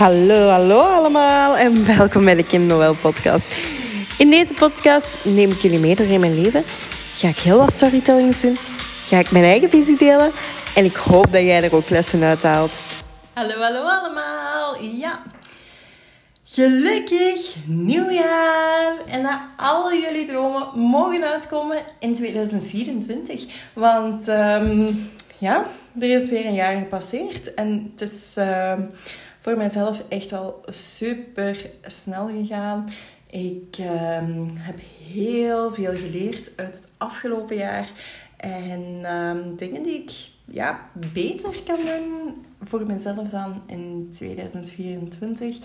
Hallo, 0.00 0.48
hallo 0.48 0.80
allemaal 0.80 1.56
en 1.56 1.86
welkom 1.96 2.24
bij 2.24 2.34
de 2.34 2.42
Kim 2.42 2.66
Noël 2.66 2.94
podcast. 3.02 3.46
In 4.18 4.30
deze 4.30 4.54
podcast 4.54 5.24
neem 5.24 5.50
ik 5.50 5.60
jullie 5.60 5.78
mee 5.78 5.94
door 5.94 6.06
in 6.06 6.20
mijn 6.20 6.40
leven. 6.42 6.62
Ga 7.14 7.28
ik 7.28 7.38
heel 7.38 7.58
wat 7.58 7.72
storytellings 7.72 8.40
doen. 8.40 8.56
Ga 9.08 9.18
ik 9.18 9.30
mijn 9.30 9.44
eigen 9.44 9.70
visie 9.70 9.96
delen. 9.96 10.30
En 10.74 10.84
ik 10.84 10.96
hoop 10.96 11.32
dat 11.32 11.42
jij 11.42 11.62
er 11.62 11.74
ook 11.74 11.88
lessen 11.88 12.22
uit 12.22 12.42
haalt. 12.42 12.72
Hallo, 13.32 13.60
hallo 13.60 13.82
allemaal. 13.82 14.82
Ja. 14.82 15.22
Gelukkig 16.44 17.54
nieuwjaar 17.66 18.94
en 19.06 19.22
dat 19.22 19.38
al 19.56 19.94
jullie 19.94 20.26
dromen 20.26 20.68
mogen 20.74 21.24
uitkomen 21.24 21.78
in 21.98 22.14
2024. 22.14 23.44
Want 23.74 24.28
ehm, 24.28 24.92
ja, 25.38 25.66
er 25.98 26.10
is 26.10 26.30
weer 26.30 26.46
een 26.46 26.54
jaar 26.54 26.78
gepasseerd 26.78 27.54
en 27.54 27.90
het 27.90 28.00
is 28.00 28.34
uh, 28.38 28.72
voor 29.40 29.56
mijzelf 29.56 30.02
echt 30.08 30.30
wel 30.30 30.62
super 30.66 31.70
snel 31.82 32.28
gegaan. 32.28 32.88
Ik 33.30 33.76
ehm, 33.78 34.46
heb 34.54 34.78
heel 35.12 35.70
veel 35.72 35.94
geleerd 35.94 36.50
uit 36.56 36.76
het 36.76 36.88
afgelopen 36.98 37.56
jaar 37.56 37.88
en 38.36 39.00
ehm, 39.02 39.56
dingen 39.56 39.82
die 39.82 40.02
ik 40.02 40.10
ja, 40.44 40.80
beter 41.12 41.62
kan 41.64 41.76
doen 41.76 42.44
voor 42.62 42.86
mezelf 42.86 43.28
dan 43.28 43.62
in 43.66 44.08
2024. 44.10 45.58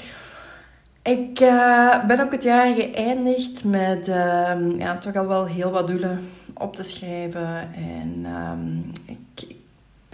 Ik 1.03 1.39
uh, 1.39 2.05
ben 2.05 2.20
ook 2.20 2.31
het 2.31 2.43
jaar 2.43 2.76
geëindigd 2.76 3.63
met 3.63 4.05
ja, 4.77 4.98
toch 4.99 5.15
al 5.15 5.27
wel 5.27 5.45
heel 5.45 5.71
wat 5.71 5.87
doelen 5.87 6.20
op 6.53 6.76
te 6.76 6.84
schrijven. 6.84 7.73
En 7.73 8.26
ik, 9.05 9.17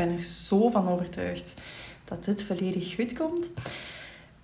ben 0.06 0.18
er 0.18 0.24
zo 0.24 0.70
van 0.70 0.88
overtuigd 0.88 1.62
dat 2.04 2.26
dit 2.26 2.44
volledig 2.44 2.96
goed 2.96 3.14
komt. 3.14 3.52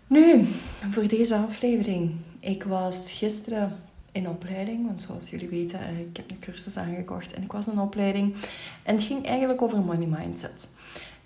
Nu, 0.08 0.48
voor 0.90 1.08
deze 1.08 1.36
aflevering. 1.36 2.16
Ik 2.40 2.64
was 2.64 3.12
gisteren 3.12 3.80
in 4.12 4.30
opleiding, 4.30 4.86
want 4.86 5.02
zoals 5.02 5.30
jullie 5.30 5.48
weten, 5.48 5.80
eh, 5.80 6.00
ik 6.00 6.18
heb 6.18 6.32
een 6.32 6.40
cursus 6.40 6.78
aangekocht 6.78 7.34
en 7.34 7.44
ik 7.44 7.52
was 7.52 7.68
in 7.68 7.80
opleiding. 7.80 8.36
En 8.84 8.96
het 8.96 9.04
ging 9.04 9.26
eigenlijk 9.26 9.62
over 9.62 9.80
money 9.80 10.08
mindset. 10.08 10.70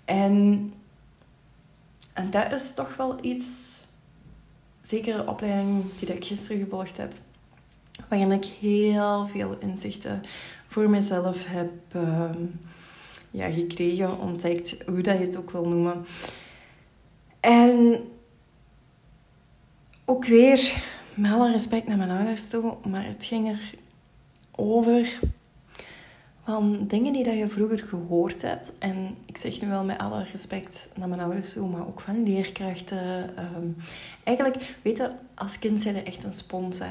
En, 0.04 0.72
en 2.12 2.30
dat 2.30 2.52
is 2.52 2.74
toch 2.74 2.96
wel 2.96 3.24
iets 3.24 3.78
zeker 4.80 5.16
de 5.16 5.26
opleiding 5.26 5.84
die 5.98 6.14
ik 6.14 6.24
gisteren 6.24 6.62
gevolgd 6.62 6.96
heb, 6.96 7.12
waarin 8.08 8.32
ik 8.32 8.44
heel 8.44 9.26
veel 9.26 9.58
inzichten 9.58 10.20
voor 10.66 10.90
mezelf 10.90 11.44
heb 11.46 11.70
uh, 11.96 12.30
ja, 13.32 13.50
gekregen, 13.50 14.18
ontdekt, 14.20 14.76
hoe 14.86 15.00
dat 15.00 15.18
je 15.18 15.24
het 15.24 15.36
ook 15.36 15.50
wil 15.50 15.68
noemen. 15.68 16.04
En 17.40 18.00
ook 20.04 20.24
weer, 20.24 20.82
met 21.14 21.32
alle 21.32 21.52
respect 21.52 21.86
naar 21.86 21.96
mijn 21.96 22.10
ouders 22.10 22.48
toe, 22.48 22.74
maar 22.88 23.06
het 23.06 23.24
ging 23.24 23.48
er 23.48 23.74
over 24.50 25.20
van 26.44 26.86
dingen 26.86 27.12
die 27.12 27.24
dat 27.24 27.34
je 27.34 27.48
vroeger 27.48 27.78
gehoord 27.78 28.42
hebt. 28.42 28.72
En 28.78 29.16
ik 29.26 29.36
zeg 29.36 29.60
nu 29.60 29.68
wel 29.68 29.84
met 29.84 29.98
alle 29.98 30.22
respect 30.22 30.88
naar 30.96 31.08
mijn 31.08 31.20
ouders 31.20 31.52
toe, 31.52 31.68
maar 31.68 31.86
ook 31.86 32.00
van 32.00 32.22
leerkrachten. 32.22 33.30
Um, 33.56 33.76
eigenlijk, 34.24 34.76
weet 34.82 34.96
je, 34.96 35.10
als 35.34 35.58
kind 35.58 35.80
zijn 35.80 35.94
je 35.94 36.02
echt 36.02 36.24
een 36.24 36.32
spons, 36.32 36.78
hè. 36.78 36.90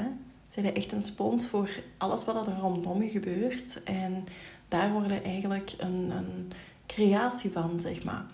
Zijn 0.52 0.74
echt 0.74 0.92
een 0.92 1.02
spons 1.02 1.46
voor 1.46 1.70
alles 1.98 2.24
wat 2.24 2.46
er 2.46 2.56
rondom 2.60 3.02
je 3.02 3.08
gebeurt. 3.08 3.82
En 3.82 4.24
daar 4.68 4.92
worden 4.92 5.24
eigenlijk 5.24 5.74
een, 5.78 6.10
een 6.10 6.50
creatie 6.86 7.50
van, 7.50 7.80
zeg 7.80 8.04
maar. 8.04 8.24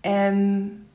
En 0.00 0.86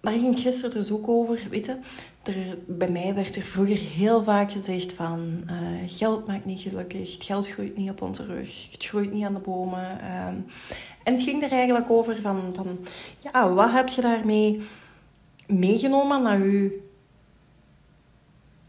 daar 0.00 0.12
ging 0.12 0.38
gisteren 0.38 0.70
dus 0.70 0.90
ook 0.90 1.08
over, 1.08 1.46
weet 1.50 1.66
je. 1.66 1.78
Er, 2.22 2.58
bij 2.66 2.90
mij 2.90 3.14
werd 3.14 3.36
er 3.36 3.42
vroeger 3.42 3.76
heel 3.76 4.24
vaak 4.24 4.52
gezegd 4.52 4.92
van... 4.92 5.42
Uh, 5.50 5.56
geld 5.86 6.26
maakt 6.26 6.44
niet 6.44 6.60
gelukkig, 6.60 7.12
het 7.12 7.24
geld 7.24 7.48
groeit 7.48 7.76
niet 7.76 7.90
op 7.90 8.02
onze 8.02 8.24
rug, 8.24 8.72
het 8.72 8.84
groeit 8.84 9.12
niet 9.12 9.24
aan 9.24 9.34
de 9.34 9.40
bomen. 9.40 9.98
Uh, 10.00 10.26
en 11.02 11.14
het 11.14 11.22
ging 11.22 11.42
er 11.42 11.50
eigenlijk 11.50 11.90
over 11.90 12.20
van, 12.20 12.52
van... 12.54 12.78
Ja, 13.18 13.52
wat 13.52 13.70
heb 13.70 13.88
je 13.88 14.00
daarmee 14.00 14.60
meegenomen 15.46 16.22
naar 16.22 16.46
je 16.46 16.86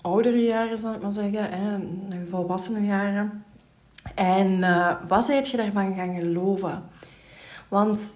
oudere 0.10 0.44
jaren, 0.44 0.78
zal 0.78 0.94
ik 0.94 1.02
maar 1.02 1.14
zeggen. 1.14 1.50
Hè, 1.50 1.76
je 2.10 2.86
jaren. 2.86 3.44
En 4.16 4.48
uh, 4.48 4.96
wat 5.08 5.26
zijt 5.26 5.50
je 5.50 5.58
daarvan 5.58 5.96
gaan 5.96 6.16
geloven? 6.16 6.84
Want 7.68 8.14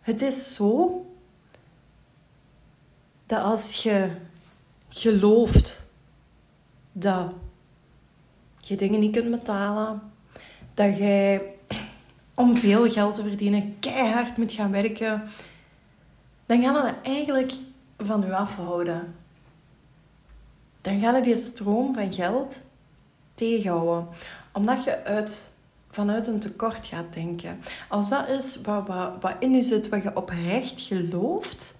het 0.00 0.22
is 0.22 0.54
zo 0.54 1.04
dat 3.26 3.42
als 3.42 3.82
je 3.82 4.10
gelooft 4.88 5.82
dat 6.92 7.32
je 8.56 8.76
dingen 8.76 9.00
niet 9.00 9.12
kunt 9.12 9.30
betalen, 9.30 10.02
dat 10.74 10.96
jij 10.96 11.54
om 12.34 12.56
veel 12.56 12.90
geld 12.90 13.14
te 13.14 13.22
verdienen 13.22 13.76
keihard 13.80 14.36
moet 14.36 14.52
gaan 14.52 14.70
werken, 14.70 15.22
dan 16.46 16.62
gaan 16.62 16.74
dat 16.74 16.94
eigenlijk 17.02 17.52
van 17.98 18.24
u 18.24 18.32
afhouden. 18.32 19.14
Dan 20.80 21.00
gaan 21.00 21.14
je 21.14 21.22
die 21.22 21.36
stroom 21.36 21.94
van 21.94 22.12
geld 22.12 22.60
tegenhouden. 23.34 24.08
Omdat 24.52 24.84
je 24.84 25.04
uit, 25.04 25.50
vanuit 25.90 26.26
een 26.26 26.40
tekort 26.40 26.86
gaat 26.86 27.12
denken. 27.12 27.60
Als 27.88 28.08
dat 28.08 28.28
is 28.28 28.60
wat, 28.60 29.36
in 29.38 29.50
je 29.50 29.62
zit, 29.62 29.88
wat 29.88 30.02
je 30.02 30.16
oprecht 30.16 30.80
gelooft, 30.80 31.74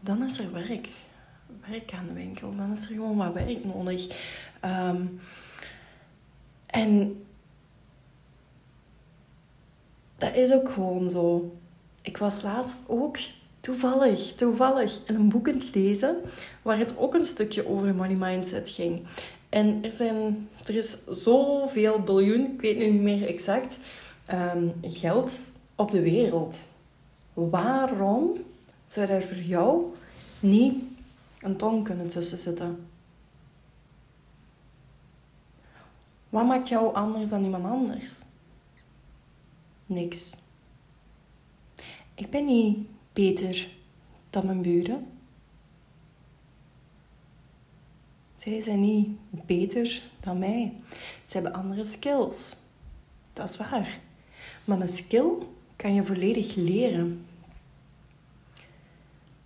dan 0.00 0.24
is 0.24 0.38
er 0.38 0.52
werk. 0.52 0.88
Werk 1.68 1.92
aan 1.92 2.06
de 2.06 2.12
winkel. 2.12 2.56
Dan 2.56 2.72
is 2.72 2.82
er 2.82 2.94
gewoon 2.94 3.16
wat 3.16 3.32
werk 3.32 3.64
nodig. 3.64 4.06
Um, 4.64 5.20
en 6.66 7.24
dat 10.16 10.34
is 10.34 10.52
ook 10.52 10.70
gewoon 10.70 11.10
zo. 11.10 11.56
Ik 12.02 12.16
was 12.16 12.42
laatst 12.42 12.82
ook 12.86 13.18
toevallig, 13.60 14.34
toevallig 14.34 15.00
in 15.04 15.14
een 15.14 15.28
boek 15.28 15.48
aan 15.48 15.58
het 15.58 15.74
lezen 15.74 16.16
waar 16.62 16.78
het 16.78 16.98
ook 16.98 17.14
een 17.14 17.24
stukje 17.24 17.68
over 17.68 17.94
money 17.94 18.16
mindset 18.16 18.68
ging. 18.68 19.06
En 19.48 19.84
er, 19.84 19.92
zijn, 19.92 20.48
er 20.64 20.76
is 20.76 20.96
zoveel 21.06 22.00
biljoen, 22.00 22.52
ik 22.54 22.60
weet 22.60 22.78
nu 22.78 22.90
niet 22.90 23.02
meer 23.02 23.26
exact, 23.26 23.76
um, 24.32 24.74
geld 24.82 25.52
op 25.74 25.90
de 25.90 26.02
wereld. 26.02 26.58
Waarom 27.34 28.36
zou 28.86 29.08
er 29.08 29.22
voor 29.22 29.42
jou 29.42 29.94
niet 30.40 30.74
een 31.40 31.56
ton 31.56 31.82
kunnen 31.82 32.08
tussen 32.08 32.38
zitten? 32.38 32.88
Wat 36.28 36.46
maakt 36.46 36.68
jou 36.68 36.94
anders 36.94 37.28
dan 37.28 37.44
iemand 37.44 37.64
anders? 37.64 38.22
Niks. 39.86 40.32
Ik 42.14 42.30
ben 42.30 42.46
niet 42.46 42.78
beter 43.12 43.68
dan 44.30 44.46
mijn 44.46 44.62
buren. 44.62 45.06
Zij 48.44 48.60
zijn 48.60 48.80
niet 48.80 49.08
beter 49.30 50.02
dan 50.20 50.38
mij. 50.38 50.72
Ze 51.24 51.32
hebben 51.32 51.52
andere 51.52 51.84
skills. 51.84 52.56
Dat 53.32 53.48
is 53.48 53.56
waar. 53.56 53.98
Maar 54.64 54.80
een 54.80 54.88
skill 54.88 55.30
kan 55.76 55.94
je 55.94 56.04
volledig 56.04 56.54
leren. 56.54 57.26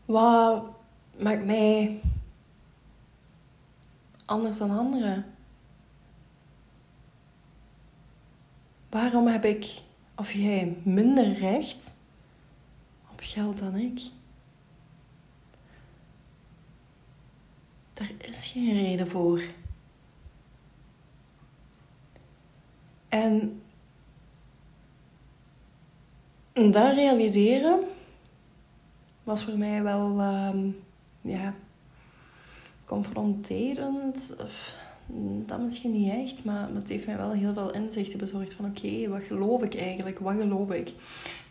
Wat 0.05 0.65
maakt 1.23 1.45
mij 1.45 2.01
anders 4.25 4.59
dan 4.59 4.79
anderen? 4.79 5.25
Waarom 8.91 9.27
heb 9.27 9.45
ik, 9.45 9.81
of 10.17 10.33
jij, 10.33 10.77
minder 10.83 11.33
recht 11.33 11.95
op 13.13 13.21
geld 13.23 13.59
dan 13.59 13.77
ik? 13.77 14.01
Er 17.95 18.15
is 18.19 18.45
geen 18.45 18.73
reden 18.73 19.09
voor. 19.09 19.41
En 23.09 23.63
dat 26.53 26.95
realiseren 26.95 27.81
was 29.23 29.45
voor 29.45 29.59
mij 29.59 29.83
wel 29.83 30.21
um, 30.21 30.77
ja, 31.21 31.55
confronterend. 32.85 34.35
Of, 34.43 34.75
dat 35.47 35.61
misschien 35.61 35.93
niet 35.93 36.13
echt, 36.13 36.45
maar 36.45 36.69
het 36.75 36.89
heeft 36.89 37.07
mij 37.07 37.17
wel 37.17 37.33
heel 37.33 37.55
veel 37.55 37.73
inzichten 37.73 38.19
bezorgd 38.19 38.55
van 38.55 38.65
oké, 38.65 39.09
wat 39.09 39.23
geloof 39.23 39.63
ik 39.63 39.75
eigenlijk? 39.75 40.19
Wat 40.19 40.35
geloof 40.35 40.71
ik? 40.71 40.93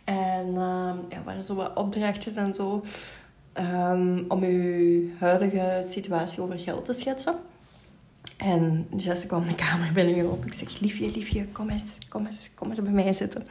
En 0.04 0.48
uh, 0.48 0.94
ja, 1.10 1.24
waren 1.24 1.44
zo 1.44 1.56
wat 1.56 1.76
opdrachtjes 1.76 2.36
en 2.36 2.54
zo 2.54 2.84
um, 3.58 4.26
om 4.28 4.44
uw 4.44 5.10
huidige 5.20 5.88
situatie 5.90 6.42
over 6.42 6.60
geld 6.60 6.86
te 6.86 6.94
schetsen. 6.94 7.36
En 8.38 8.88
Jessica 8.96 9.28
kwam 9.28 9.48
de 9.48 9.56
kamer 9.56 9.92
binnengelopen. 9.94 10.48
Ik 10.48 10.54
zeg, 10.54 10.80
liefje, 10.80 11.12
liefje, 11.12 11.48
kom 11.48 11.70
eens, 11.70 11.98
kom 12.10 12.26
eens, 12.26 12.50
kom 12.56 12.70
eens 12.70 12.82
bij 12.82 12.92
mij 12.92 13.14
zitten. 13.14 13.48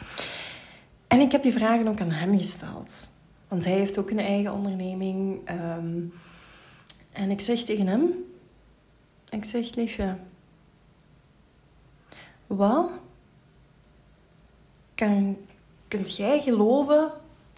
En 1.07 1.21
ik 1.21 1.33
heb 1.33 1.43
die 1.43 1.53
vragen 1.53 1.89
ook 1.89 2.01
aan 2.01 2.11
hem 2.11 2.39
gesteld. 2.39 3.11
Want 3.49 3.65
hij 3.65 3.73
heeft 3.73 3.99
ook 3.99 4.11
een 4.11 4.19
eigen 4.19 4.53
onderneming. 4.53 5.41
Ehm, 5.45 6.01
en 7.13 7.31
ik 7.31 7.41
zeg 7.41 7.61
tegen 7.63 7.87
hem... 7.87 8.13
Ik 9.31 9.45
zeg, 9.45 9.75
liefje... 9.75 10.17
Wat 12.47 12.91
kan, 14.95 15.37
kunt 15.89 16.17
jij 16.17 16.41
geloven 16.41 17.11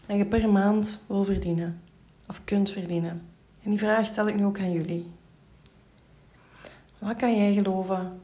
dat 0.07 0.17
je 0.17 0.27
per 0.27 0.49
maand 0.49 1.01
wil 1.07 1.25
verdienen? 1.25 1.83
Of 2.29 2.45
kunt 2.45 2.71
verdienen? 2.71 3.29
En 3.63 3.71
die 3.71 3.79
vraag 3.79 4.07
stel 4.07 4.29
ik 4.29 4.35
nu 4.35 4.45
ook 4.45 4.59
aan 4.59 4.73
jullie. 4.73 5.11
Wat 6.99 7.17
kan 7.17 7.37
jij 7.37 7.55
geloven 7.55 8.21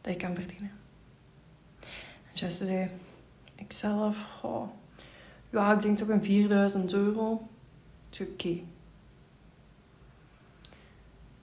dat 0.00 0.12
je 0.12 0.18
kan 0.18 0.34
verdienen? 0.34 0.72
En 1.80 2.34
Jesse 2.34 2.66
zei, 2.66 2.90
ik 3.54 3.72
zelf, 3.72 4.40
oh, 4.42 4.68
ja, 5.50 5.72
ik 5.72 5.80
denk 5.80 5.98
toch 5.98 6.08
een 6.08 6.24
4000 6.24 6.92
euro. 6.92 7.48
Zei, 8.10 8.28
oké. 8.28 8.48
Ik 8.48 8.64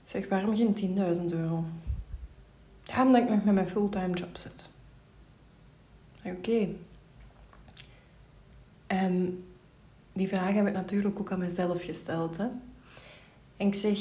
zeg, 0.04 0.30
waarom 0.30 0.56
geen 0.56 0.98
10.000 1.18 1.26
euro? 1.32 1.64
Ja, 2.84 3.06
omdat 3.06 3.22
ik 3.22 3.30
nog 3.30 3.44
met 3.44 3.54
mijn 3.54 3.68
fulltime 3.68 4.18
job 4.18 4.38
zit. 4.38 4.70
Oké. 6.24 6.68
En 8.88 9.44
die 10.20 10.28
vraag 10.28 10.54
heb 10.54 10.68
ik 10.68 10.74
natuurlijk 10.74 11.20
ook 11.20 11.32
aan 11.32 11.40
mezelf 11.40 11.84
gesteld. 11.84 12.38
Hè? 12.38 12.44
En 13.58 13.68
ik 13.68 13.74
zeg, 13.74 14.00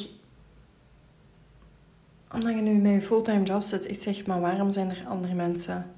omdat 2.32 2.54
je 2.54 2.60
nu 2.60 2.74
met 2.74 2.92
je 2.92 3.00
fulltime 3.00 3.42
job 3.42 3.62
zit, 3.62 3.90
ik 3.90 3.98
zeg, 3.98 4.26
maar 4.26 4.40
waarom 4.40 4.70
zijn 4.70 4.90
er 4.90 5.06
andere 5.06 5.34
mensen 5.34 5.94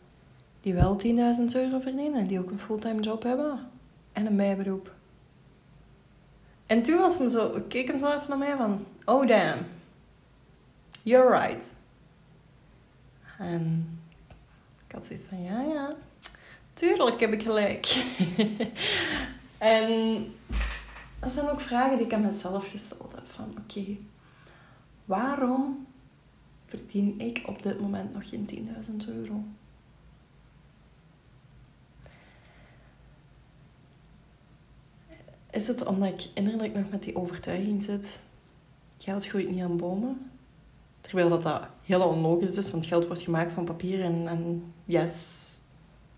die 0.61 0.75
wel 0.75 1.01
10.000 1.07 1.07
euro 1.55 1.81
verdienen, 1.81 2.27
die 2.27 2.39
ook 2.39 2.51
een 2.51 2.59
fulltime 2.59 3.01
job 3.01 3.23
hebben 3.23 3.69
en 4.13 4.27
een 4.27 4.37
bijberoep? 4.37 4.95
En 6.67 6.83
toen 6.83 6.99
was 6.99 7.19
hij 7.19 7.29
zo, 7.29 7.65
keek 7.69 7.87
hem 7.87 7.99
zo 7.99 8.07
even 8.07 8.29
naar 8.29 8.39
mij 8.39 8.57
van, 8.57 8.87
oh 9.05 9.27
damn, 9.29 9.67
you're 11.03 11.39
right. 11.39 11.73
En 13.39 13.99
ik 14.87 14.95
had 14.95 15.07
zoiets 15.07 15.25
van, 15.29 15.43
ja, 15.43 15.61
ja, 15.63 15.95
tuurlijk 16.75 17.21
heb 17.21 17.33
ik 17.33 17.43
gelijk. 17.43 17.87
en 19.61 20.25
dat 21.21 21.33
zijn 21.33 21.49
ook 21.49 21.61
vragen 21.61 21.97
die 21.97 22.07
ik 22.07 22.13
aan 22.13 22.21
mezelf 22.21 22.71
gesteld 22.71 23.13
heb. 23.15 23.27
Van, 23.27 23.55
oké, 23.59 23.97
waarom 25.05 25.87
verdien 26.65 27.21
ik 27.21 27.43
op 27.47 27.63
dit 27.63 27.81
moment 27.81 28.13
nog 28.13 28.29
geen 28.29 28.69
10.000 28.91 29.09
euro? 29.09 29.45
Is 35.51 35.67
het 35.67 35.87
omdat 35.87 36.09
ik 36.09 36.31
innerlijk 36.35 36.75
nog 36.75 36.91
met 36.91 37.03
die 37.03 37.17
overtuiging 37.17 37.83
zit, 37.83 38.21
geld 38.99 39.27
groeit 39.27 39.51
niet 39.51 39.63
aan 39.63 39.77
bomen? 39.77 40.31
Terwijl 41.01 41.29
dat, 41.29 41.43
dat 41.43 41.63
heel 41.83 42.09
onlogisch 42.09 42.57
is, 42.57 42.71
want 42.71 42.87
geld 42.87 43.07
wordt 43.07 43.23
gemaakt 43.23 43.53
van 43.53 43.65
papier 43.65 44.03
en, 44.03 44.29
en 44.29 44.73
yes, 44.85 45.61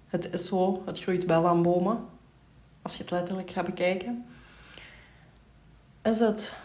het 0.06 0.33
is 0.33 0.47
zo, 0.47 0.83
het 0.85 1.00
groeit 1.00 1.25
wel 1.25 1.49
aan 1.49 1.62
bomen. 1.62 2.05
Als 2.82 2.96
je 2.96 3.02
het 3.02 3.11
letterlijk 3.11 3.50
gaat 3.50 3.64
bekijken. 3.64 4.25
Is 6.02 6.20
het 6.20 6.56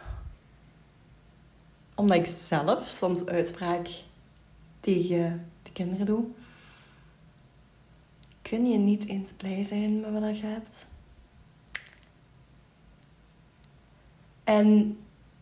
omdat 1.96 2.18
ik 2.18 2.26
zelf 2.26 2.90
soms 2.90 3.26
uitspraak 3.26 3.90
tegen 4.80 5.50
de 5.62 5.72
kinderen 5.72 6.06
doe. 6.06 6.26
Kun 8.42 8.70
je 8.70 8.78
niet 8.78 9.06
eens 9.08 9.34
blij 9.34 9.64
zijn 9.64 10.00
met 10.00 10.22
wat 10.22 10.40
je 10.40 10.46
hebt? 10.46 10.88
En 14.44 14.98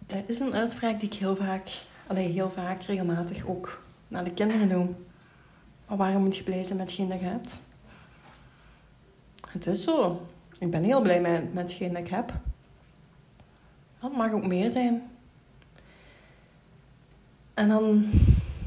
dat 0.05 0.23
is 0.25 0.39
een 0.39 0.53
uitspraak 0.53 0.99
die 0.99 1.09
ik 1.09 1.15
heel 1.15 1.35
vaak 1.35 1.69
alleen 2.07 2.31
heel 2.31 2.51
vaak, 2.51 2.83
regelmatig 2.83 3.45
ook 3.45 3.81
naar 4.07 4.23
de 4.23 4.33
kinderen. 4.33 5.05
Maar 5.87 5.97
waarom 5.97 6.23
moet 6.23 6.37
je 6.37 6.43
blij 6.43 6.63
zijn 6.63 6.77
met 6.77 6.87
hetgeen 6.89 7.09
dat 7.09 7.19
je 7.19 7.25
hebt? 7.25 7.61
Het 9.49 9.67
is 9.67 9.83
zo. 9.83 10.27
Ik 10.59 10.71
ben 10.71 10.83
heel 10.83 11.01
blij 11.01 11.21
met, 11.21 11.53
met 11.53 11.63
hetgeen 11.63 11.93
dat 11.93 12.01
ik 12.01 12.07
heb. 12.07 12.33
Dat 13.99 14.15
mag 14.15 14.31
ook 14.31 14.47
meer 14.47 14.69
zijn. 14.69 15.01
En 17.53 17.67
dan 17.67 18.05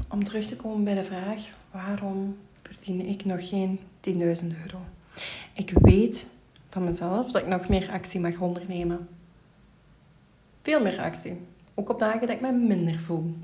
om 0.09 0.25
terug 0.25 0.47
te 0.47 0.57
komen 0.57 0.85
bij 0.85 0.95
de 0.95 1.05
vraag: 1.05 1.49
waarom 1.71 2.37
verdien 2.63 3.07
ik 3.07 3.25
nog 3.25 3.49
geen 3.49 3.81
10.000 4.09 4.15
euro? 4.63 4.81
Ik 5.53 5.71
weet 5.75 6.29
van 6.69 6.85
mezelf 6.85 7.31
dat 7.31 7.43
ik 7.43 7.49
nog 7.49 7.69
meer 7.69 7.91
actie 7.91 8.21
mag 8.21 8.41
ondernemen. 8.41 9.09
Veel 10.63 10.83
meer 10.83 11.01
actie. 11.01 11.41
Ook 11.75 11.89
op 11.89 11.99
dagen 11.99 12.21
dat 12.21 12.31
ik 12.31 12.41
me 12.41 12.53
minder 12.53 12.95
voel. 12.95 13.35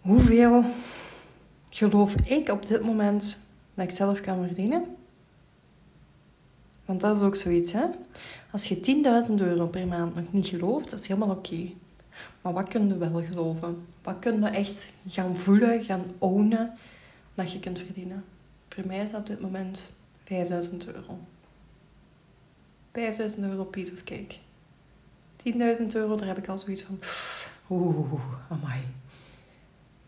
Hoeveel 0.00 0.64
geloof 1.90 2.14
ik 2.14 2.48
op 2.48 2.66
dit 2.66 2.82
moment 2.82 3.38
dat 3.74 3.84
ik 3.84 3.90
zelf 3.90 4.20
kan 4.20 4.46
verdienen? 4.46 4.84
Want 6.84 7.00
dat 7.00 7.16
is 7.16 7.22
ook 7.22 7.36
zoiets, 7.36 7.72
hè? 7.72 7.84
Als 8.50 8.66
je 8.66 9.02
10.000 9.28 9.34
euro 9.34 9.66
per 9.66 9.86
maand 9.86 10.14
nog 10.14 10.32
niet 10.32 10.46
gelooft, 10.46 10.90
dat 10.90 11.00
is 11.00 11.06
helemaal 11.06 11.36
oké. 11.36 11.70
Maar 12.40 12.52
wat 12.52 12.68
kun 12.68 12.88
je 12.88 12.98
wel 12.98 13.24
geloven? 13.24 13.86
Wat 14.02 14.18
kun 14.18 14.40
je 14.40 14.46
echt 14.46 14.88
gaan 15.08 15.36
voelen, 15.36 15.84
gaan 15.84 16.04
ownen 16.18 16.72
dat 17.34 17.52
je 17.52 17.60
kunt 17.60 17.78
verdienen? 17.78 18.24
Voor 18.68 18.86
mij 18.86 19.02
is 19.02 19.10
dat 19.10 19.20
op 19.20 19.26
dit 19.26 19.40
moment 19.40 19.90
5000 20.24 20.86
euro. 20.86 21.18
5000 22.92 23.44
euro 23.44 23.64
piece 23.64 23.92
of 23.92 24.04
cake. 24.04 24.34
10.000 25.80 25.86
euro, 25.92 26.16
daar 26.16 26.26
heb 26.26 26.38
ik 26.38 26.48
al 26.48 26.58
zoiets 26.58 26.82
van... 26.82 26.98
Oeh, 27.70 28.20
amai. 28.48 28.80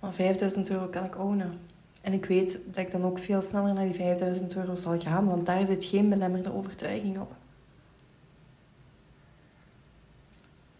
Maar 0.04 0.12
5000 0.12 0.70
euro 0.70 0.86
kan 0.86 1.04
ik 1.04 1.18
ownen. 1.18 1.60
En 2.00 2.12
ik 2.12 2.24
weet 2.24 2.58
dat 2.66 2.76
ik 2.76 2.90
dan 2.90 3.04
ook 3.04 3.18
veel 3.18 3.42
sneller 3.42 3.74
naar 3.74 3.84
die 3.84 3.94
5000 3.94 4.56
euro 4.56 4.74
zal 4.74 5.00
gaan, 5.00 5.26
want 5.26 5.46
daar 5.46 5.66
zit 5.66 5.84
geen 5.84 6.08
belemmerde 6.08 6.52
overtuiging 6.52 7.18
op. 7.18 7.32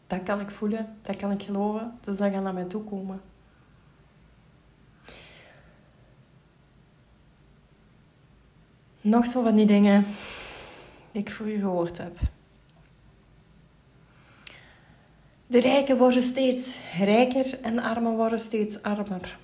Dat 0.06 0.22
kan 0.22 0.40
ik 0.40 0.50
voelen, 0.50 0.96
dat 1.02 1.16
kan 1.16 1.30
ik 1.30 1.42
geloven, 1.42 1.92
dus 2.00 2.16
dat 2.16 2.32
gaat 2.32 2.42
naar 2.42 2.54
mij 2.54 2.64
toe 2.64 2.84
komen. 2.84 3.20
Nog 9.00 9.26
zo 9.26 9.42
van 9.42 9.54
die 9.54 9.66
dingen 9.66 10.04
ik 11.12 11.30
voor 11.30 11.48
u 11.48 11.58
gehoord 11.58 11.98
heb. 11.98 12.18
De 15.46 15.60
rijken 15.60 15.96
worden 15.96 16.22
steeds 16.22 16.76
rijker 16.98 17.58
en 17.62 17.78
armen 17.78 18.16
worden 18.16 18.38
steeds 18.38 18.82
armer. 18.82 19.38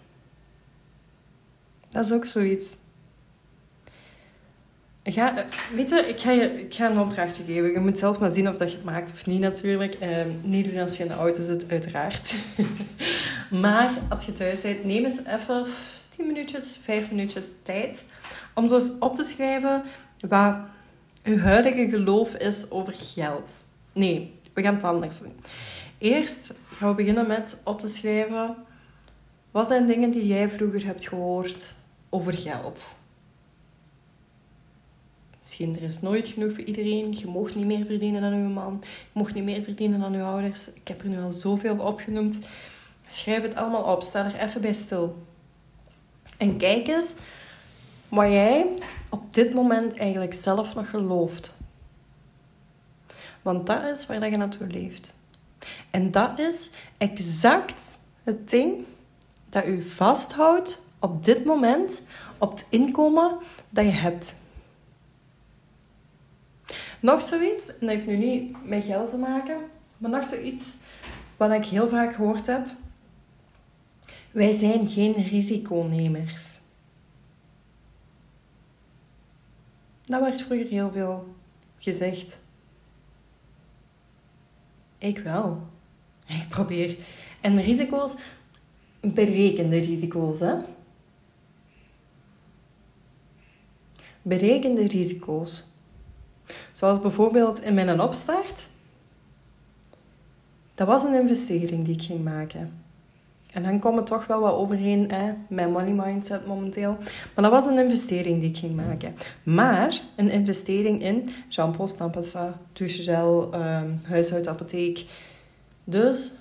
Dat 1.91 2.05
is 2.05 2.13
ook 2.13 2.25
zoiets. 2.25 2.77
Ga, 5.03 5.45
weet 5.75 5.91
je, 5.91 6.05
ik 6.09 6.21
ga 6.21 6.31
je 6.31 6.61
ik 6.61 6.75
ga 6.75 6.91
een 6.91 6.99
opdrachtje 6.99 7.45
geven. 7.45 7.73
Je 7.73 7.79
moet 7.79 7.99
zelf 7.99 8.19
maar 8.19 8.31
zien 8.31 8.49
of 8.49 8.57
dat 8.57 8.71
je 8.71 8.77
het 8.77 8.85
maakt 8.85 9.11
of 9.11 9.27
niet 9.27 9.41
natuurlijk. 9.41 9.95
Eh, 9.95 10.25
niet 10.43 10.71
doen 10.71 10.81
als 10.83 10.97
je 10.97 11.03
in 11.03 11.09
de 11.09 11.15
auto 11.15 11.43
zit, 11.43 11.71
uiteraard. 11.71 12.35
maar 13.63 13.91
als 14.09 14.25
je 14.25 14.33
thuis 14.33 14.61
bent, 14.61 14.85
neem 14.85 15.05
eens 15.05 15.19
even 15.27 15.67
10 16.17 16.27
minuutjes, 16.27 16.79
5 16.83 17.11
minuutjes 17.11 17.47
tijd 17.63 18.05
om 18.55 18.69
zo 18.69 18.75
eens 18.75 18.91
op 18.99 19.17
te 19.17 19.25
schrijven 19.25 19.83
wat 20.29 20.55
uw 21.23 21.39
huidige 21.39 21.89
geloof 21.89 22.35
is 22.35 22.71
over 22.71 22.95
geld. 22.97 23.51
Nee, 23.93 24.35
we 24.53 24.63
gaan 24.63 24.75
het 24.75 24.85
anders 24.85 25.19
doen. 25.19 25.33
Eerst 26.01 26.53
gaan 26.73 26.89
we 26.89 26.95
beginnen 26.95 27.27
met 27.27 27.61
op 27.65 27.81
te 27.81 27.89
schrijven... 27.89 28.57
Wat 29.51 29.67
zijn 29.67 29.87
dingen 29.87 30.11
die 30.11 30.27
jij 30.27 30.51
vroeger 30.51 30.85
hebt 30.85 31.09
gehoord 31.09 31.75
over 32.09 32.33
geld? 32.33 32.83
Misschien 35.39 35.77
er 35.77 35.83
is 35.83 36.01
nooit 36.01 36.29
genoeg 36.29 36.53
voor 36.53 36.65
iedereen. 36.65 37.13
Je 37.19 37.27
mocht 37.27 37.55
niet 37.55 37.67
meer 37.67 37.87
verdienen 37.87 38.21
dan 38.21 38.33
uw 38.33 38.49
man. 38.49 38.79
Je 38.83 38.87
mocht 39.13 39.35
niet 39.35 39.45
meer 39.45 39.63
verdienen 39.63 40.01
dan 40.01 40.15
uw 40.15 40.25
ouders. 40.25 40.69
Ik 40.73 40.89
heb 40.89 41.03
er 41.03 41.09
nu 41.09 41.21
al 41.21 41.33
zoveel 41.33 41.79
opgenoemd. 41.79 42.39
Schrijf 43.07 43.43
het 43.43 43.55
allemaal 43.55 43.83
op. 43.83 44.03
Sta 44.03 44.25
er 44.25 44.49
even 44.49 44.61
bij 44.61 44.73
stil. 44.73 45.17
En 46.37 46.57
kijk 46.57 46.89
eens 46.89 47.15
wat 48.09 48.29
jij 48.29 48.79
op 49.11 49.35
dit 49.35 49.55
moment 49.55 49.97
eigenlijk 49.97 50.35
zelf 50.35 50.75
nog 50.75 50.91
gelooft. 50.91 51.55
Want 53.43 53.67
dat 53.67 53.99
is 53.99 54.07
waar 54.07 54.31
je 54.31 54.37
naartoe 54.37 54.67
leeft. 54.67 55.19
En 55.91 56.11
dat 56.11 56.39
is 56.39 56.71
exact 56.99 57.83
het 58.23 58.51
ding 58.51 58.85
dat 59.49 59.67
u 59.67 59.83
vasthoudt 59.83 60.83
op 60.99 61.25
dit 61.25 61.45
moment 61.45 62.03
op 62.39 62.51
het 62.51 62.67
inkomen 62.71 63.39
dat 63.69 63.85
je 63.85 63.91
hebt. 63.91 64.37
Nog 67.01 67.23
zoiets, 67.23 67.69
en 67.69 67.77
dat 67.81 67.89
heeft 67.89 68.07
nu 68.07 68.17
niet 68.17 68.65
met 68.65 68.85
geld 68.85 69.11
te 69.11 69.17
maken, 69.17 69.59
maar 69.99 70.11
nog 70.11 70.25
zoiets 70.25 70.75
wat 71.37 71.53
ik 71.53 71.65
heel 71.65 71.89
vaak 71.89 72.15
gehoord 72.15 72.47
heb. 72.47 72.67
Wij 74.31 74.53
zijn 74.53 74.89
geen 74.89 75.13
risiconemers. 75.13 76.61
Dat 80.03 80.21
werd 80.21 80.43
vroeger 80.43 80.67
heel 80.67 80.93
veel 80.93 81.35
gezegd. 81.79 82.41
Ik 85.01 85.19
wel. 85.19 85.67
Ik 86.27 86.47
probeer. 86.49 86.97
En 87.41 87.63
risico's, 87.63 88.15
berekende 89.01 89.79
risico's, 89.79 90.41
hè. 90.41 90.55
Berekende 94.23 94.87
risico's. 94.87 95.69
Zoals 96.73 97.01
bijvoorbeeld 97.01 97.63
in 97.63 97.75
mijn 97.75 98.01
opstart. 98.01 98.69
Dat 100.75 100.87
was 100.87 101.03
een 101.03 101.21
investering 101.21 101.85
die 101.85 101.95
ik 101.95 102.03
ging 102.03 102.25
maken. 102.25 102.80
En 103.53 103.63
dan 103.63 103.79
komt 103.79 103.97
het 103.97 104.07
toch 104.07 104.27
wel 104.27 104.41
wat 104.41 104.55
overheen, 104.55 105.11
hè, 105.11 105.33
mijn 105.49 105.71
money 105.71 105.93
mindset 105.93 106.47
momenteel. 106.47 106.97
Maar 107.35 107.45
dat 107.45 107.51
was 107.51 107.67
een 107.67 107.79
investering 107.79 108.41
die 108.41 108.49
ik 108.49 108.57
ging 108.57 108.77
maken. 108.77 109.15
Maar 109.43 110.01
een 110.17 110.31
investering 110.31 111.03
in 111.03 111.29
shampoo, 111.49 111.87
stamppasta, 111.87 112.61
douchegel, 112.73 113.55
um, 113.55 114.01
huishoudapotheek. 114.07 115.05
Dus 115.85 116.33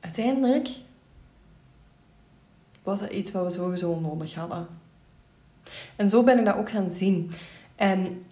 uiteindelijk 0.00 0.68
was 2.82 3.00
dat 3.00 3.12
iets 3.12 3.30
wat 3.30 3.42
we 3.42 3.50
sowieso 3.50 4.00
nodig 4.00 4.34
hadden. 4.34 4.66
En 5.96 6.08
zo 6.08 6.22
ben 6.22 6.38
ik 6.38 6.44
dat 6.44 6.56
ook 6.56 6.70
gaan 6.70 6.90
zien. 6.90 7.30
En 7.76 8.24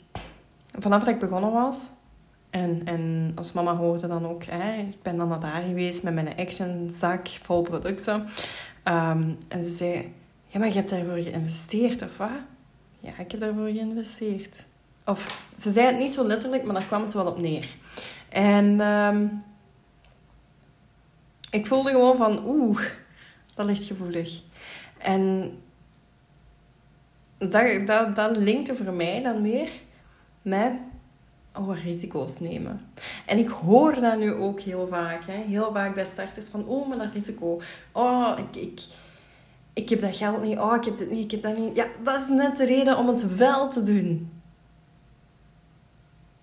vanaf 0.78 1.04
dat 1.04 1.14
ik 1.14 1.20
begonnen 1.20 1.52
was, 1.52 1.90
en, 2.54 2.82
en 2.84 3.32
als 3.34 3.52
mama 3.52 3.76
hoorde 3.76 4.06
dan 4.06 4.26
ook, 4.26 4.44
hè, 4.44 4.80
ik 4.80 5.02
ben 5.02 5.16
dan 5.16 5.28
naar 5.28 5.40
daar 5.40 5.62
geweest 5.62 6.02
met 6.02 6.14
mijn 6.14 6.36
action 6.36 6.90
zak 6.90 7.28
vol 7.28 7.62
producten. 7.62 8.20
Um, 8.84 9.38
en 9.48 9.62
ze 9.62 9.74
zei, 9.74 10.12
ja, 10.46 10.58
maar 10.58 10.68
je 10.68 10.74
hebt 10.74 10.90
daarvoor 10.90 11.16
geïnvesteerd, 11.16 12.02
of 12.02 12.16
wat? 12.16 12.30
Ja, 13.00 13.18
ik 13.18 13.30
heb 13.30 13.40
daarvoor 13.40 13.68
geïnvesteerd. 13.68 14.64
Of, 15.04 15.50
ze 15.56 15.72
zei 15.72 15.86
het 15.86 15.98
niet 15.98 16.12
zo 16.12 16.26
letterlijk, 16.26 16.64
maar 16.64 16.74
daar 16.74 16.84
kwam 16.84 17.02
het 17.02 17.12
wel 17.12 17.26
op 17.26 17.38
neer. 17.38 17.66
En 18.28 18.80
um, 18.80 19.44
ik 21.50 21.66
voelde 21.66 21.90
gewoon 21.90 22.16
van, 22.16 22.46
oeh, 22.46 22.80
dat 23.54 23.66
ligt 23.66 23.84
gevoelig. 23.84 24.42
En 24.98 25.52
dat, 27.38 27.86
dat, 27.86 28.16
dat 28.16 28.36
linkte 28.36 28.76
voor 28.76 28.92
mij 28.92 29.22
dan 29.22 29.42
weer 29.42 29.68
met 30.42 30.72
oh, 31.58 31.82
risico's 31.82 32.40
nemen. 32.40 32.80
En 33.26 33.38
ik 33.38 33.48
hoor 33.48 34.00
dat 34.00 34.18
nu 34.18 34.32
ook 34.32 34.60
heel 34.60 34.86
vaak. 34.88 35.24
Hè? 35.26 35.42
Heel 35.42 35.72
vaak 35.72 35.94
bij 35.94 36.04
starters 36.04 36.46
van, 36.46 36.66
oh, 36.66 36.88
maar 36.88 36.98
dat 36.98 37.12
risico. 37.12 37.60
Oh, 37.92 38.32
ik, 38.36 38.62
ik, 38.62 38.80
ik 39.72 39.88
heb 39.88 40.00
dat 40.00 40.16
geld 40.16 40.42
niet. 40.42 40.58
Oh, 40.58 40.74
ik 40.76 40.84
heb 40.84 40.98
dit 40.98 41.10
niet, 41.10 41.24
ik 41.24 41.30
heb 41.30 41.42
dat 41.42 41.58
niet. 41.58 41.76
Ja, 41.76 41.86
dat 42.02 42.20
is 42.20 42.28
net 42.28 42.56
de 42.56 42.64
reden 42.64 42.98
om 42.98 43.08
het 43.08 43.36
wel 43.36 43.68
te 43.68 43.82
doen. 43.82 44.30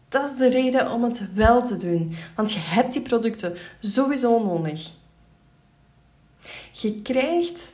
Dat 0.10 0.32
is 0.32 0.38
de 0.38 0.50
reden 0.50 0.92
om 0.92 1.04
het 1.04 1.34
wel 1.34 1.64
te 1.64 1.76
doen. 1.76 2.14
Want 2.36 2.52
je 2.52 2.60
hebt 2.60 2.94
die 2.94 3.02
producten 3.02 3.58
sowieso 3.80 4.44
nodig. 4.44 4.92
Je 6.72 7.02
krijgt 7.02 7.74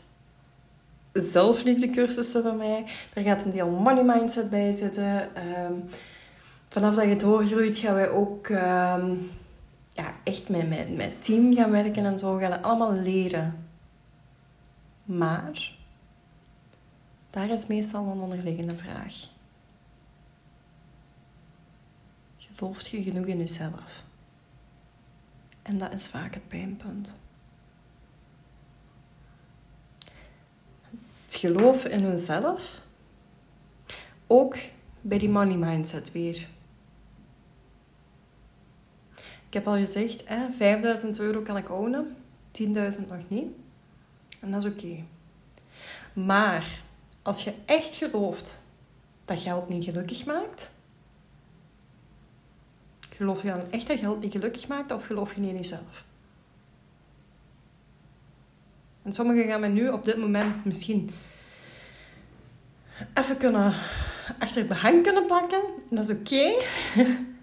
zelfliefdecursussen 1.13 2.43
van 2.43 2.57
mij. 2.57 2.85
Daar 3.13 3.23
gaat 3.23 3.45
een 3.45 3.51
deel 3.51 3.69
money 3.69 4.03
mindset 4.03 4.49
bij 4.49 4.71
zitten. 4.71 5.35
Ehm, 5.35 5.73
vanaf 6.67 6.95
dat 6.95 7.09
je 7.09 7.15
doorgroeit 7.15 7.77
gaan 7.77 7.93
wij 7.93 8.09
ook 8.09 8.47
ehm, 8.47 9.15
ja, 9.89 10.11
echt 10.23 10.49
met, 10.49 10.95
met 10.95 11.23
team 11.23 11.55
gaan 11.55 11.71
werken 11.71 12.05
en 12.05 12.17
zo. 12.17 12.35
We 12.35 12.41
gaan 12.41 12.63
allemaal 12.63 12.93
leren. 12.93 13.69
Maar 15.03 15.75
daar 17.29 17.49
is 17.49 17.67
meestal 17.67 18.05
een 18.05 18.19
onderliggende 18.19 18.75
vraag. 18.75 19.13
Gelooft 22.37 22.87
je 22.87 23.03
genoeg 23.03 23.25
in 23.25 23.37
jezelf? 23.37 24.03
En 25.61 25.77
dat 25.77 25.93
is 25.93 26.07
vaak 26.07 26.33
het 26.33 26.47
pijnpunt. 26.47 27.15
Het 31.25 31.35
geloof 31.35 31.85
in 31.85 32.01
jezelf, 32.01 32.81
ook 34.27 34.57
bij 35.01 35.17
die 35.17 35.29
money 35.29 35.57
mindset 35.57 36.11
weer. 36.11 36.47
Ik 39.47 39.53
heb 39.53 39.67
al 39.67 39.75
gezegd, 39.75 40.27
hè, 40.27 40.51
5000 40.51 41.19
euro 41.19 41.41
kan 41.41 41.57
ik 41.57 41.71
ownen, 41.71 42.15
10.000 42.51 43.07
nog 43.09 43.27
niet. 43.27 43.47
En 44.39 44.51
dat 44.51 44.63
is 44.63 44.71
oké. 44.71 45.03
Maar 46.13 46.81
als 47.21 47.43
je 47.43 47.53
echt 47.65 47.95
gelooft 47.95 48.61
dat 49.25 49.39
geld 49.39 49.69
niet 49.69 49.83
gelukkig 49.83 50.25
maakt, 50.25 50.71
geloof 53.09 53.41
je 53.41 53.47
dan 53.47 53.71
echt 53.71 53.87
dat 53.87 53.99
geld 53.99 54.21
niet 54.21 54.31
gelukkig 54.31 54.67
maakt 54.67 54.91
of 54.91 55.05
geloof 55.05 55.33
je 55.33 55.41
niet 55.41 55.49
in 55.49 55.55
jezelf? 55.55 56.05
En 59.03 59.13
sommigen 59.13 59.47
gaan 59.47 59.59
me 59.59 59.67
nu 59.67 59.89
op 59.89 60.05
dit 60.05 60.17
moment 60.17 60.65
misschien 60.65 61.09
even 63.13 63.37
kunnen 63.37 63.73
achter 64.39 64.67
behang 64.67 65.03
kunnen 65.03 65.25
plakken. 65.25 65.61
En 65.89 65.95
dat 65.95 66.09
is 66.09 66.15
oké. 66.15 66.53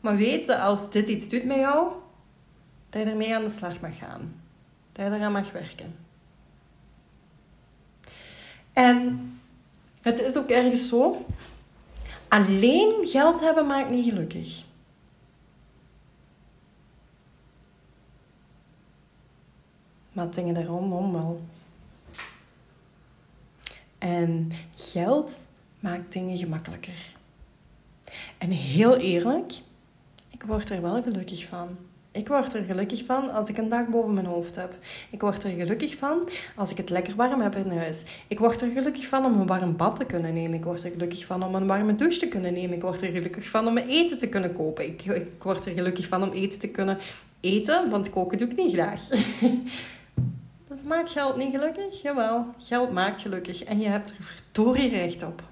Maar 0.00 0.16
weten 0.16 0.60
als 0.60 0.90
dit 0.90 1.08
iets 1.08 1.28
doet 1.28 1.44
met 1.44 1.56
jou, 1.56 1.92
dat 2.88 3.02
je 3.02 3.08
ermee 3.08 3.34
aan 3.34 3.44
de 3.44 3.50
slag 3.50 3.80
mag 3.80 3.98
gaan. 3.98 4.34
Dat 4.92 5.06
je 5.06 5.12
eraan 5.12 5.32
mag 5.32 5.52
werken. 5.52 5.96
En 8.72 9.30
het 10.02 10.20
is 10.20 10.36
ook 10.36 10.48
ergens 10.48 10.88
zo. 10.88 11.26
Alleen 12.28 13.06
geld 13.06 13.40
hebben 13.40 13.66
maakt 13.66 13.90
niet 13.90 14.04
gelukkig. 14.04 14.64
Maar 20.12 20.30
dingen 20.30 20.66
rondom 20.66 21.12
wel. 21.12 21.40
En 23.98 24.52
geld 24.74 25.48
maakt 25.80 26.12
dingen 26.12 26.38
gemakkelijker. 26.38 27.14
En 28.38 28.50
heel 28.50 28.96
eerlijk, 28.96 29.52
ik 30.30 30.42
word 30.42 30.70
er 30.70 30.82
wel 30.82 31.02
gelukkig 31.02 31.46
van. 31.46 31.68
Ik 32.12 32.28
word 32.28 32.54
er 32.54 32.64
gelukkig 32.64 33.04
van 33.04 33.32
als 33.32 33.48
ik 33.48 33.58
een 33.58 33.68
dak 33.68 33.88
boven 33.88 34.14
mijn 34.14 34.26
hoofd 34.26 34.56
heb. 34.56 34.74
Ik 35.10 35.20
word 35.20 35.42
er 35.42 35.50
gelukkig 35.50 35.96
van 35.96 36.28
als 36.56 36.70
ik 36.70 36.76
het 36.76 36.90
lekker 36.90 37.14
warm 37.14 37.40
heb 37.40 37.54
in 37.54 37.70
huis. 37.70 38.02
Ik 38.28 38.38
word 38.38 38.62
er 38.62 38.70
gelukkig 38.70 39.06
van 39.06 39.24
om 39.24 39.40
een 39.40 39.46
warm 39.46 39.76
bad 39.76 39.96
te 39.96 40.04
kunnen 40.04 40.34
nemen. 40.34 40.54
Ik 40.54 40.64
word 40.64 40.84
er 40.84 40.90
gelukkig 40.90 41.26
van 41.26 41.42
om 41.42 41.54
een 41.54 41.66
warme 41.66 41.94
douche 41.94 42.18
te 42.18 42.28
kunnen 42.28 42.52
nemen. 42.52 42.76
Ik 42.76 42.82
word 42.82 43.02
er 43.02 43.12
gelukkig 43.12 43.48
van 43.48 43.66
om 43.66 43.76
eten 43.76 44.18
te 44.18 44.28
kunnen 44.28 44.52
kopen. 44.52 44.86
Ik, 44.86 45.04
ik 45.04 45.42
word 45.42 45.66
er 45.66 45.72
gelukkig 45.72 46.08
van 46.08 46.22
om 46.22 46.30
eten 46.32 46.58
te 46.58 46.68
kunnen 46.68 46.98
eten, 47.40 47.90
want 47.90 48.10
koken 48.10 48.38
doe 48.38 48.48
ik 48.48 48.56
niet 48.56 48.72
graag. 48.72 49.08
dus 50.68 50.82
maakt 50.82 51.10
geld 51.10 51.36
niet 51.36 51.54
gelukkig? 51.54 52.02
Jawel, 52.02 52.46
geld 52.58 52.92
maakt 52.92 53.20
gelukkig. 53.20 53.64
En 53.64 53.80
je 53.80 53.88
hebt 53.88 54.10
er 54.10 54.24
verdorie 54.24 54.88
recht 54.88 55.22
op. 55.22 55.42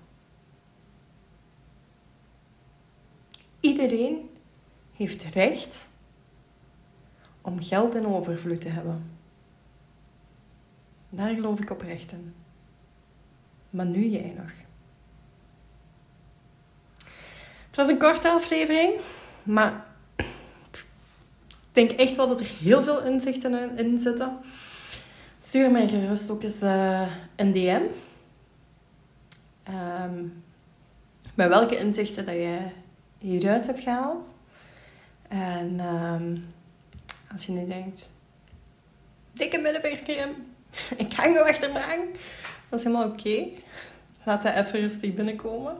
Iedereen 3.60 4.30
heeft 4.98 5.22
recht 5.22 5.88
om 7.40 7.62
geld 7.62 7.94
in 7.94 8.06
overvloed 8.06 8.60
te 8.60 8.68
hebben. 8.68 9.10
Daar 11.08 11.34
geloof 11.34 11.60
ik 11.60 11.70
oprecht 11.70 12.12
in. 12.12 12.34
Maar 13.70 13.86
nu 13.86 14.08
jij 14.08 14.34
nog. 14.36 14.50
Het 17.66 17.76
was 17.76 17.88
een 17.88 17.98
korte 17.98 18.30
aflevering, 18.30 19.00
maar 19.42 19.86
ik 20.16 21.72
denk 21.72 21.90
echt 21.90 22.16
wel 22.16 22.28
dat 22.28 22.40
er 22.40 22.46
heel 22.46 22.82
veel 22.82 23.04
inzichten 23.04 23.76
in 23.76 23.98
zitten. 23.98 24.38
Stuur 25.38 25.70
mij 25.70 25.88
gerust 25.88 26.30
ook 26.30 26.42
eens 26.42 26.62
uh, 26.62 27.08
een 27.36 27.52
DM. 27.52 27.82
Um, 29.70 30.42
met 31.34 31.48
welke 31.48 31.78
inzichten 31.78 32.26
dat 32.26 32.34
je 32.34 32.58
hieruit 33.18 33.66
hebt 33.66 33.80
gehaald. 33.80 34.36
En 35.28 35.80
um, 35.80 36.54
als 37.32 37.46
je 37.46 37.52
nu 37.52 37.66
denkt, 37.66 38.10
dikke 39.32 39.58
middenvingercreme, 39.58 40.32
ik 41.04 41.12
hang 41.12 41.34
nog 41.34 41.48
achter 41.48 41.72
mijn 41.72 42.08
Dat 42.68 42.78
is 42.78 42.84
helemaal 42.84 43.08
oké. 43.08 43.46
Laat 44.24 44.42
dat 44.42 44.54
even 44.54 44.80
rustig 44.80 45.14
binnenkomen. 45.14 45.76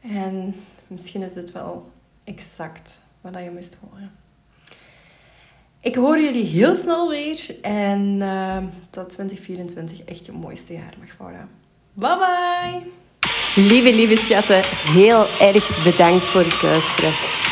En 0.00 0.54
misschien 0.86 1.22
is 1.22 1.34
het 1.34 1.52
wel 1.52 1.92
exact 2.24 3.00
wat 3.20 3.34
je 3.34 3.50
moest 3.50 3.78
horen. 3.80 4.12
Ik 5.80 5.94
hoor 5.94 6.20
jullie 6.20 6.44
heel 6.44 6.74
snel 6.74 7.08
weer 7.08 7.56
en 7.62 8.16
uh, 8.20 8.56
dat 8.90 9.08
2024 9.08 10.04
echt 10.04 10.26
je 10.26 10.32
mooiste 10.32 10.72
jaar 10.72 10.94
mag 11.00 11.16
worden. 11.18 11.48
Bye 11.92 12.16
bye! 12.16 12.90
Lieve, 13.54 13.94
lieve 13.94 14.16
schatten, 14.16 14.62
heel 14.64 15.26
erg 15.40 15.84
bedankt 15.84 16.24
voor 16.24 16.40
het 16.40 16.62
luisteren. 16.62 17.51